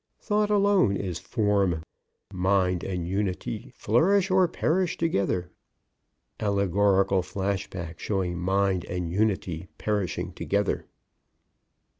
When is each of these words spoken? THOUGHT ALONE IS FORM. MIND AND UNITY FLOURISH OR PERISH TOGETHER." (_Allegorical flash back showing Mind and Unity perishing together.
THOUGHT 0.19 0.49
ALONE 0.49 0.97
IS 0.97 1.19
FORM. 1.19 1.83
MIND 2.33 2.83
AND 2.83 3.07
UNITY 3.07 3.71
FLOURISH 3.75 4.31
OR 4.31 4.47
PERISH 4.47 4.97
TOGETHER." 4.97 5.51
(_Allegorical 6.39 7.23
flash 7.23 7.69
back 7.69 7.99
showing 7.99 8.35
Mind 8.35 8.83
and 8.85 9.11
Unity 9.11 9.67
perishing 9.77 10.33
together. 10.33 10.87